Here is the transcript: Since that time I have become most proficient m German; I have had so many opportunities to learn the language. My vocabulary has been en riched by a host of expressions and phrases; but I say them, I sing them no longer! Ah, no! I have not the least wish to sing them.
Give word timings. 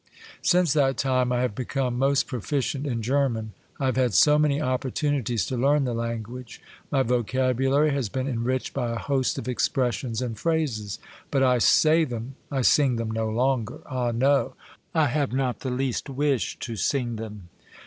Since 0.41 0.73
that 0.73 0.97
time 0.97 1.31
I 1.31 1.41
have 1.41 1.53
become 1.53 1.95
most 1.95 2.25
proficient 2.25 2.87
m 2.87 3.03
German; 3.03 3.53
I 3.79 3.85
have 3.85 3.97
had 3.97 4.15
so 4.15 4.39
many 4.39 4.59
opportunities 4.59 5.45
to 5.45 5.55
learn 5.57 5.83
the 5.83 5.93
language. 5.93 6.59
My 6.89 7.03
vocabulary 7.03 7.91
has 7.91 8.09
been 8.09 8.27
en 8.27 8.39
riched 8.39 8.73
by 8.73 8.89
a 8.89 8.95
host 8.97 9.37
of 9.37 9.47
expressions 9.47 10.19
and 10.19 10.39
phrases; 10.39 10.97
but 11.29 11.43
I 11.43 11.59
say 11.59 12.03
them, 12.03 12.33
I 12.51 12.63
sing 12.63 12.95
them 12.95 13.11
no 13.11 13.29
longer! 13.29 13.81
Ah, 13.85 14.09
no! 14.09 14.55
I 14.95 15.05
have 15.05 15.33
not 15.33 15.59
the 15.59 15.69
least 15.69 16.09
wish 16.09 16.57
to 16.61 16.75
sing 16.75 17.17
them. 17.17 17.49